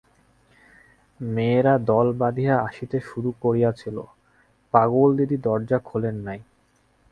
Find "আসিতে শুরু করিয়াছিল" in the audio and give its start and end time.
2.59-3.97